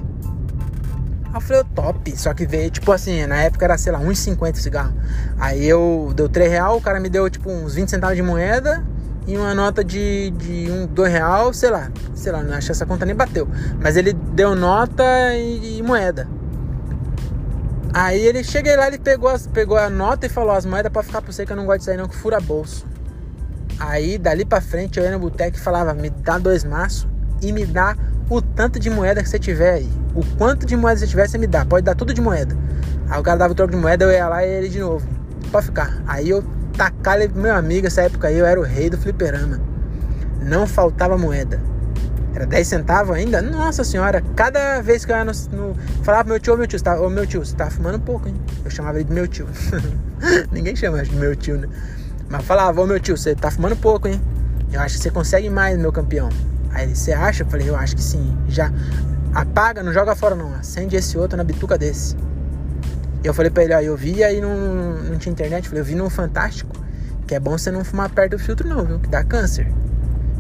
[1.33, 2.19] Aí eu falei, top.
[2.19, 4.95] Só que veio, tipo assim, na época era, sei lá, 1,50 o cigarro.
[5.39, 8.85] Aí eu deu 3 real, o cara me deu tipo uns 20 centavos de moeda
[9.27, 11.91] e uma nota de, de um, 2 real, sei lá.
[12.15, 13.49] Sei lá, acho que essa conta nem bateu.
[13.81, 16.29] Mas ele deu nota e, e moeda.
[17.95, 21.03] Aí ele cheguei lá, ele pegou, as, pegou a nota e falou, as moedas pra
[21.03, 22.87] ficar pra você que eu não gosto de sair não, que fura bolso.
[23.83, 27.09] Aí dali pra frente eu ia no boteco e falava: me dá dois maços
[27.43, 27.97] e me dá
[28.31, 29.91] o tanto de moeda que você tiver aí.
[30.15, 31.65] O quanto de moeda você tiver, você me dá.
[31.65, 32.57] Pode dar tudo de moeda.
[33.11, 35.05] Aí o cara dava o troco de moeda, eu ia lá e ele de novo.
[35.51, 36.01] Pode ficar.
[36.07, 36.45] Aí eu
[36.77, 39.61] tacava pro meu amigo, essa época aí eu era o rei do fliperama.
[40.41, 41.61] Não faltava moeda.
[42.35, 43.43] Era 10 centavos ainda?
[43.43, 45.33] Nossa senhora, cada vez que eu ia no.
[45.51, 47.97] no falava pro meu tio, ô meu tio, tá, ô meu tio, você tá fumando
[47.97, 48.35] um pouco, hein?
[48.65, 49.49] Eu chamava ele de meu tio.
[50.53, 51.69] Ninguém chama de meu tio, né?
[52.33, 54.19] Mas falava, ô meu tio, você tá fumando pouco, hein?
[54.73, 56.31] Eu acho que você consegue mais, meu campeão.
[56.71, 57.43] Aí ele, você acha?
[57.43, 58.35] Eu falei, eu acho que sim.
[58.49, 58.73] Já
[59.35, 60.55] apaga, não joga fora não.
[60.55, 62.17] Acende esse outro na bituca desse.
[63.23, 64.57] E eu falei pra ele, ó, eu vi aí não,
[65.11, 65.65] não tinha internet.
[65.65, 66.75] Eu falei, eu vi no Fantástico.
[67.27, 68.99] Que é bom você não fumar perto do filtro não, viu?
[68.99, 69.71] Que dá câncer.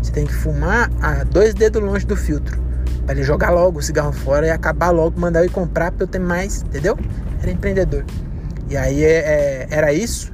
[0.02, 2.58] Você tem que fumar a dois dedos longe do filtro.
[3.04, 6.04] Pra ele jogar logo o cigarro fora e acabar logo, mandar eu ir comprar pra
[6.04, 6.98] eu ter mais, entendeu?
[7.42, 8.06] Era empreendedor.
[8.70, 10.31] E aí é, é, era isso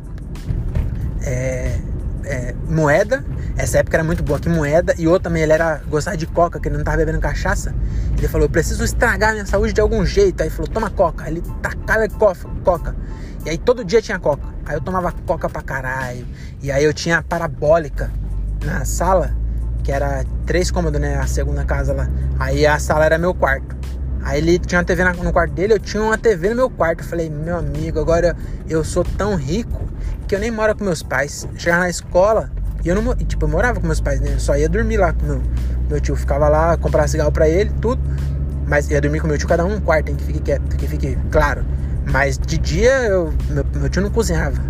[1.29, 1.79] é,
[2.25, 3.25] é, moeda.
[3.57, 4.95] Essa época era muito boa que moeda.
[4.97, 7.75] E outra também, ele era gostar de coca, que ele não tava bebendo cachaça.
[8.17, 10.43] Ele falou: Eu preciso estragar minha saúde de algum jeito.
[10.43, 11.25] Aí falou: Toma coca.
[11.25, 12.09] Aí ele tacava
[12.65, 12.97] coca.
[13.45, 14.43] E aí todo dia tinha coca.
[14.65, 16.27] Aí eu tomava coca pra caralho.
[16.63, 18.11] E aí eu tinha parabólica
[18.65, 19.35] na sala,
[19.85, 21.17] que era três cômodos, né?
[21.17, 22.09] A segunda casa lá.
[22.39, 23.77] Aí a sala era meu quarto.
[24.23, 27.03] Aí ele tinha uma TV no quarto dele, eu tinha uma TV no meu quarto.
[27.03, 28.37] Eu falei, meu amigo, agora
[28.69, 29.89] eu sou tão rico
[30.29, 31.49] que eu nem moro com meus pais.
[31.57, 32.51] Chegava na escola
[32.85, 33.17] e eu não.
[33.17, 34.35] Tipo, eu morava com meus pais, né?
[34.35, 35.43] Eu só ia dormir lá com meu,
[35.89, 36.15] meu tio.
[36.15, 38.01] Ficava lá, comprava cigarro pra ele, tudo.
[38.67, 40.17] Mas ia dormir com meu tio, cada um um quarto, hein?
[40.17, 41.65] Que fique quieto, que fique claro.
[42.13, 44.63] Mas de dia eu, meu, meu tio não cozinhava.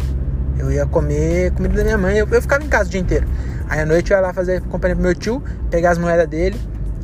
[0.57, 3.27] Eu ia comer comida da minha mãe, eu, eu ficava em casa o dia inteiro.
[3.69, 6.59] Aí à noite eu ia lá fazer companhia pro meu tio, pegar as moedas dele.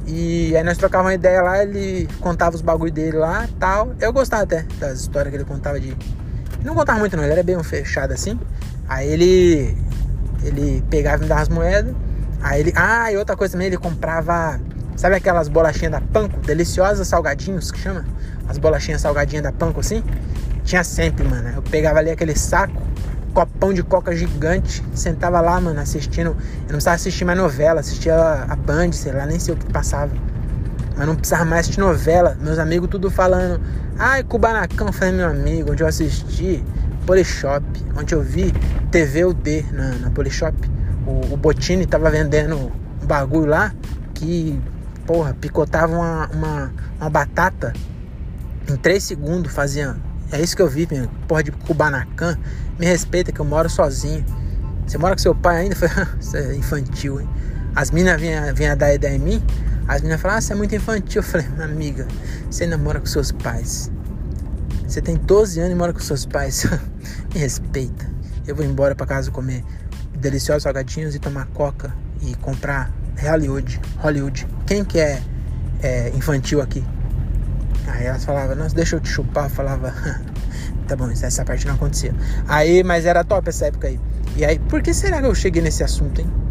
[0.06, 3.92] E aí nós trocávamos uma ideia lá, ele contava os bagulho dele lá tal.
[4.00, 5.96] Eu gostava até das histórias que ele contava de
[6.64, 8.38] não contava muito não, ele era bem fechado assim.
[8.88, 9.77] Aí ele
[10.44, 11.94] ele pegava e me dava as moedas.
[12.42, 14.61] Aí ele, ah, e outra coisa também, ele comprava,
[14.96, 18.05] sabe aquelas bolachinhas da Panko, deliciosas salgadinhos que chama?
[18.46, 20.05] As bolachinhas salgadinhas da Panko assim?
[20.62, 21.48] Tinha sempre, mano.
[21.57, 22.83] Eu pegava ali aquele saco,
[23.33, 26.29] copão de coca gigante, sentava lá, mano, assistindo.
[26.29, 29.66] Eu não precisava assistir mais novela, assistia a Band, sei lá, nem sei o que
[29.72, 30.12] passava.
[30.96, 32.37] Mas não precisava mais assistir novela.
[32.40, 33.61] Meus amigos tudo falando.
[33.98, 36.64] Ai, Kubanacan foi meu amigo, onde eu assisti
[37.07, 37.64] Polishop,
[37.96, 38.52] onde eu vi
[38.90, 40.57] TV UD na, na Polishop.
[41.07, 43.72] O, o Botini tava vendendo um bagulho lá
[44.14, 44.59] que,
[45.07, 47.72] porra, picotava uma, uma, uma batata
[48.68, 49.96] em 3 segundos, fazia.
[50.33, 52.38] É isso que eu vi, minha porra de Kubanacan.
[52.78, 54.24] Me respeita que eu moro sozinho.
[54.87, 55.76] Você mora com seu pai ainda?
[56.20, 57.28] Você é infantil, hein?
[57.74, 59.42] As minas vinham, vinham dar ideia em mim,
[59.87, 61.20] as meninas falavam, ah, você é muito infantil.
[61.20, 62.07] Eu falei, amiga,
[62.51, 63.90] você namora com seus pais.
[64.87, 66.66] Você tem 12 anos e mora com seus pais.
[67.33, 68.09] Me respeita.
[68.47, 69.64] Eu vou embora para casa comer
[70.16, 73.81] deliciosos salgadinhos e tomar coca e comprar Hollywood.
[73.99, 74.47] Hollywood.
[74.66, 75.23] Quem que é,
[75.83, 76.85] é infantil aqui?
[77.87, 79.44] Aí elas falavam, nossa, deixa eu te chupar.
[79.44, 79.94] Eu falava,
[80.88, 82.14] tá bom, essa parte não acontecia.
[82.49, 84.01] Aí, mas era top essa época aí.
[84.37, 86.43] E aí, por que será que eu cheguei nesse assunto, hein?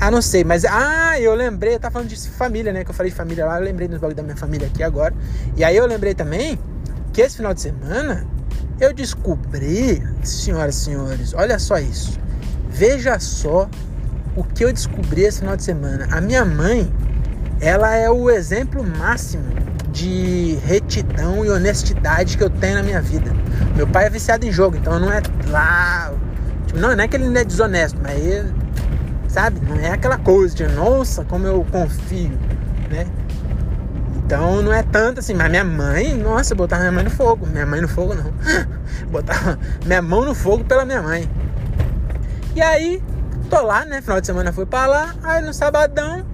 [0.00, 0.64] Ah, não sei, mas.
[0.64, 2.84] Ah, eu lembrei, eu tava falando de família, né?
[2.84, 5.14] Que eu falei de família lá, eu lembrei dos bagulho da minha família aqui agora.
[5.56, 6.58] E aí eu lembrei também
[7.12, 8.26] que esse final de semana
[8.80, 12.18] eu descobri, senhoras e senhores, olha só isso.
[12.68, 13.68] Veja só
[14.36, 16.08] o que eu descobri esse final de semana.
[16.10, 16.92] A minha mãe,
[17.60, 19.44] ela é o exemplo máximo
[19.92, 23.30] de retidão e honestidade que eu tenho na minha vida.
[23.76, 26.12] Meu pai é viciado em jogo, então não é lá.
[26.66, 28.52] Tipo, não, não é que ele não é desonesto, mas ele,
[29.34, 29.60] sabe?
[29.68, 32.38] Não é aquela coisa de nossa, como eu confio,
[32.88, 33.04] né?
[34.18, 37.44] Então não é tanto assim, mas minha mãe, nossa, eu botava minha mãe no fogo.
[37.44, 38.32] Minha mãe no fogo não.
[39.10, 41.28] botava minha mão no fogo pela minha mãe.
[42.54, 43.02] E aí,
[43.50, 44.00] tô lá, né?
[44.00, 46.24] Final de semana fui pra lá, aí no sabadão,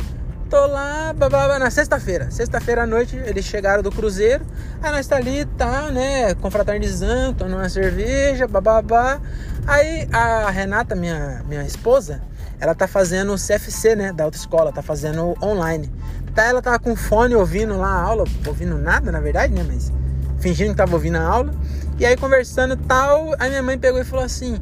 [0.51, 2.31] tô lá, babá, na sexta-feira.
[2.31, 4.45] Sexta-feira à noite eles chegaram do cruzeiro,
[4.83, 6.35] aí nós tá ali e tá, né?
[6.35, 9.19] Confraternizando, tomando uma cerveja, babá.
[9.67, 12.21] Aí a Renata, minha, minha esposa,
[12.61, 14.13] ela tá fazendo CFC, né?
[14.13, 15.91] Da autoescola, tá fazendo online.
[16.35, 19.65] Tá, ela tava com fone ouvindo lá a aula, ouvindo nada, na verdade, né?
[19.67, 19.91] Mas
[20.39, 21.55] fingindo que tava ouvindo a aula.
[21.99, 24.57] E aí conversando tal, a minha mãe pegou e falou assim: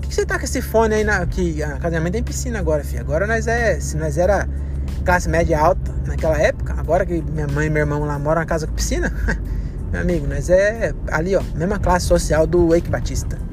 [0.00, 1.26] Por que você tá com esse fone aí na.
[1.26, 3.00] Que a casa minha mãe tem piscina agora, filho.
[3.00, 3.80] Agora nós é.
[3.80, 4.46] Se nós era
[5.04, 8.46] classe média alta naquela época, agora que minha mãe e meu irmão lá moram na
[8.46, 9.12] casa com piscina,
[9.90, 13.47] meu amigo, nós é ali, ó, mesma classe social do Wake Batista.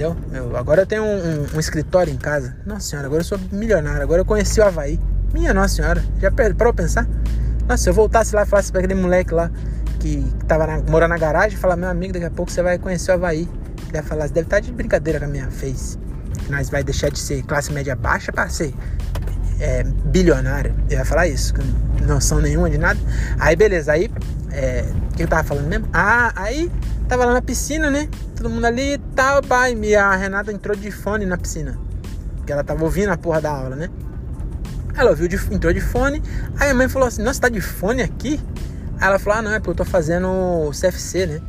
[0.00, 0.16] Entendeu?
[0.32, 2.56] Eu, agora eu tenho um, um, um, escritório em casa.
[2.64, 4.02] Nossa senhora, agora eu sou milionário.
[4.02, 4.98] Agora eu conheci o Havaí.
[5.30, 7.06] Minha nossa senhora, já parou pensar?
[7.68, 9.50] Nossa, se eu voltasse lá e falasse pra aquele moleque lá
[9.98, 13.10] que, tava na, morando na garagem, falar, meu amigo, daqui a pouco você vai conhecer
[13.10, 13.46] o Havaí.
[13.88, 15.98] Ele ia falar, você deve estar tá de brincadeira com a minha face.
[16.48, 18.72] Nós vai deixar de ser classe média baixa para ser
[19.60, 20.74] é, bilionário.
[20.88, 22.98] Eu ia falar isso, com noção nenhuma de nada.
[23.38, 24.10] Aí beleza, aí
[24.50, 24.82] é,
[25.12, 25.88] o que eu tava falando mesmo?
[25.92, 26.72] Ah, aí
[27.06, 28.08] tava lá na piscina, né?
[28.40, 29.74] Todo mundo ali e tal, pai.
[29.74, 31.78] E a Renata entrou de fone na piscina.
[32.36, 33.90] Porque ela tava ouvindo a porra da aula, né?
[34.96, 36.22] Ela ouviu, de, entrou de fone.
[36.58, 38.40] Aí a mãe falou assim: Nossa, tá de fone aqui?
[38.98, 41.40] Aí ela falou: Ah, não, é porque eu tô fazendo CFC, né?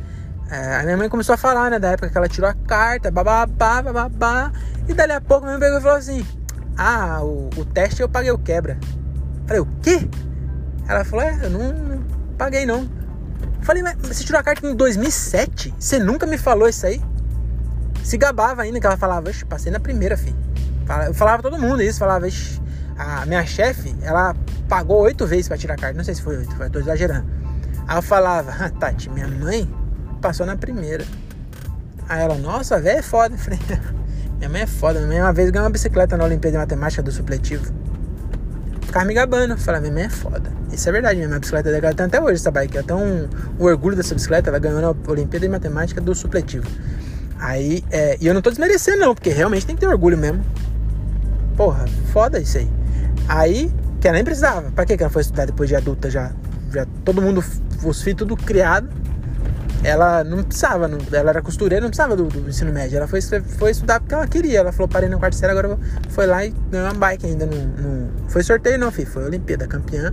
[0.50, 1.78] É, a minha mãe começou a falar, né?
[1.78, 4.52] Da época que ela tirou a carta, bababá, bababá.
[4.86, 6.26] E dali a pouco minha mãe pegou e falou assim:
[6.76, 8.76] Ah, o, o teste eu paguei o quebra.
[9.46, 10.06] Falei: O quê?
[10.86, 12.02] Ela falou: É, eu não, não
[12.36, 12.86] paguei não.
[13.62, 15.74] Falei: Mas você tirou a carta em 2007?
[15.78, 17.00] Você nunca me falou isso aí?
[18.02, 20.36] Se gabava ainda que ela falava: Passei na primeira, filho.
[21.06, 22.26] Eu falava todo mundo isso, falava:
[22.98, 24.34] a minha chefe, ela
[24.68, 25.96] pagou oito vezes para tirar a carta.
[25.96, 27.26] Não sei se foi oito, tô exagerando.
[27.86, 29.68] Aí eu falava, ah, Tati, minha mãe
[30.20, 31.04] passou na primeira.
[32.08, 33.34] Aí ela, nossa, velho é foda.
[33.34, 33.58] Eu falei,
[34.38, 34.98] minha mãe é foda.
[35.00, 37.72] Minha mãe uma vez ganhou uma bicicleta na Olimpíada de Matemática do supletivo.
[38.92, 39.56] Ficava me gabando.
[39.56, 40.52] Falei, minha é foda.
[40.70, 41.94] Isso é verdade, minha bicicleta é legal.
[41.94, 42.76] Tem até hoje essa bike.
[42.76, 43.26] Até um,
[43.58, 44.50] um orgulho dessa bicicleta.
[44.50, 46.66] Ela ganhou na Olimpíada de Matemática do supletivo.
[47.38, 50.44] Aí, é, e eu não tô desmerecendo não, porque realmente tem que ter orgulho mesmo.
[51.56, 52.68] Porra, foda isso aí.
[53.26, 54.70] Aí, que ela nem precisava.
[54.72, 56.30] Pra que ela foi estudar depois de adulta já?
[56.70, 57.42] Já todo mundo,
[57.82, 58.90] os filhos tudo criado.
[59.82, 62.96] Ela não precisava, não, ela era costureira, não precisava do, do, ensino médio.
[62.96, 64.60] Ela foi, foi estudar porque ela queria.
[64.60, 65.78] Ela falou, parei no quarto série, agora
[66.10, 67.46] foi lá e ganhou uma bike ainda.
[67.46, 70.10] No, no, foi sorteio não, filho, foi Olimpíada, campeã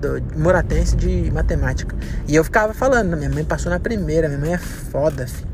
[0.00, 1.94] do Moratense de matemática.
[2.28, 5.50] E eu ficava falando, minha mãe passou na primeira, minha mãe é foda, filho.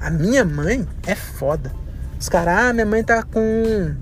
[0.00, 1.70] A minha mãe é foda.
[2.18, 3.94] Os caras, ah, minha mãe tá com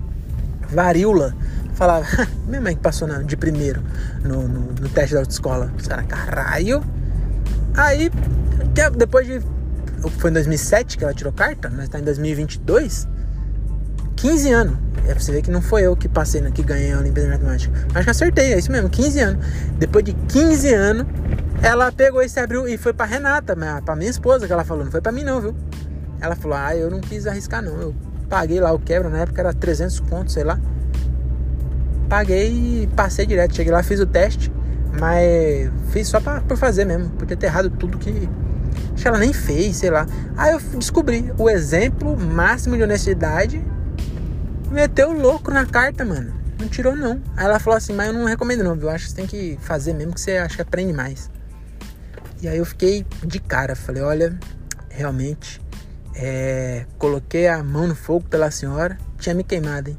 [0.69, 1.35] varíola
[1.79, 2.05] falava,
[2.45, 3.81] minha mãe que passou na, de primeiro
[4.21, 5.71] no, no, no, teste da autoescola.
[5.77, 6.83] Os caras, caralho.
[7.73, 8.11] Aí,
[8.89, 9.41] depois de.
[10.19, 13.07] Foi em 2007 que ela tirou carta, nós tá em 2022.
[14.15, 14.77] 15 anos.
[15.05, 17.29] É pra você ver que não foi eu que passei, né, que ganhei a Olimpíada
[17.29, 17.73] de Matemática.
[17.93, 19.45] Acho que acertei, é isso mesmo, 15 anos.
[19.77, 21.07] Depois de 15 anos,
[21.61, 24.83] ela pegou e se abriu e foi pra Renata, pra minha esposa que ela falou.
[24.83, 25.55] Não foi pra mim, não, viu?
[26.21, 27.79] Ela falou: Ah, eu não quis arriscar, não.
[27.79, 27.95] Eu
[28.29, 30.59] paguei lá o quebra, na época era 300 contos, sei lá
[32.09, 33.55] paguei e passei direto.
[33.55, 34.51] Cheguei lá, fiz o teste,
[34.99, 38.27] mas fiz só pra, por fazer mesmo, por ter errado tudo que.
[38.99, 40.05] Acho que ela nem fez, sei lá.
[40.35, 43.65] Aí eu descobri o exemplo máximo de honestidade.
[44.69, 46.33] Meteu louco na carta, mano.
[46.59, 47.21] Não tirou, não.
[47.37, 48.89] Aí ela falou assim, mas eu não recomendo não, viu?
[48.89, 51.31] Acho que você tem que fazer mesmo que você acha que aprende mais.
[52.41, 54.37] E aí eu fiquei de cara, falei, olha,
[54.89, 55.61] realmente
[56.13, 59.97] É, coloquei a mão no fogo pela senhora, tinha me queimado, hein?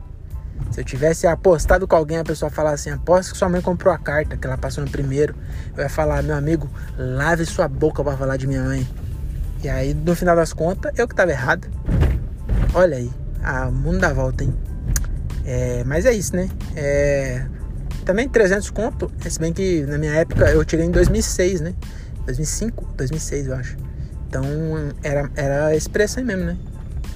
[0.71, 3.93] Se eu tivesse apostado com alguém, a pessoa falar assim: aposto que sua mãe comprou
[3.93, 5.35] a carta, que ela passou no primeiro.
[5.77, 8.87] Eu ia falar: meu amigo, lave sua boca para falar de minha mãe.
[9.63, 11.69] E aí, no final das contas, eu que tava errado.
[12.73, 13.11] Olha aí,
[13.69, 14.55] o mundo dá volta, hein?
[15.45, 16.49] É, mas é isso, né?
[16.77, 17.45] É,
[18.05, 21.75] também 300 conto, se bem que na minha época eu tirei em 2006, né?
[22.27, 23.77] 2005, 2006 eu acho.
[24.29, 24.45] Então
[25.03, 26.57] era, era preço aí mesmo, né?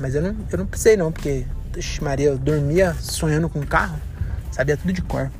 [0.00, 3.66] Mas eu não, eu não precisei não, porque Ixi, Maria, eu dormia sonhando com o
[3.66, 3.98] carro,
[4.50, 5.30] sabia tudo de cor.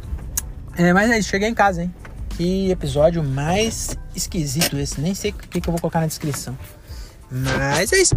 [0.77, 1.95] É, mas é isso, cheguei em casa, hein?
[2.31, 6.59] Que episódio mais esquisito esse, nem sei o que, que eu vou colocar na descrição.
[7.31, 8.17] Mas é isso.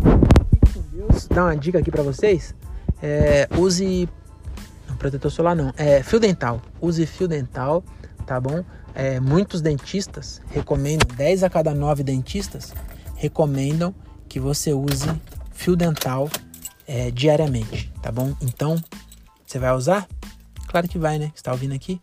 [1.30, 2.56] Dar uma dica aqui pra vocês.
[3.02, 4.10] É, use.
[4.88, 5.72] Não, protetor solar não.
[5.78, 6.62] É fio dental.
[6.82, 7.84] Use fio dental,
[8.26, 8.64] tá bom?
[8.96, 12.74] É, muitos dentistas recomendam, 10 a cada 9 dentistas
[13.16, 13.94] recomendam
[14.28, 15.10] que você use
[15.52, 16.28] fio dental
[16.88, 18.34] é, diariamente, tá bom?
[18.41, 18.82] Então,
[19.45, 20.08] você vai usar?
[20.67, 21.32] Claro que vai, né?
[21.36, 22.02] Você tá ouvindo aqui?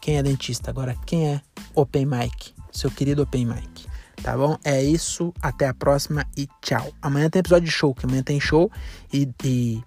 [0.00, 0.70] Quem é dentista?
[0.70, 1.40] Agora, quem é
[1.74, 2.54] Open Mic?
[2.72, 3.86] Seu querido Open Mic.
[4.22, 4.56] Tá bom?
[4.64, 5.32] É isso.
[5.42, 6.92] Até a próxima e tchau.
[7.02, 8.70] Amanhã tem episódio de show, que amanhã tem show
[9.12, 9.82] e, e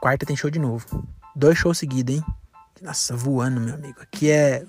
[0.00, 1.06] quarta tem show de novo.
[1.34, 2.24] Dois shows seguidos, hein?
[2.80, 4.00] Nossa, voando, meu amigo.
[4.00, 4.64] Aqui é.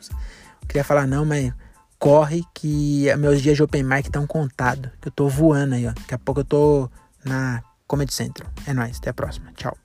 [0.68, 1.54] Queria falar não, mas
[2.00, 4.92] corre que meus dias de Open Mic estão contados.
[5.02, 5.92] Que eu tô voando aí, ó.
[5.92, 6.90] Daqui a pouco eu tô
[7.26, 7.64] na
[7.94, 8.50] Comedy Central.
[8.66, 9.52] É nóis, até a próxima.
[9.54, 9.78] Tchau.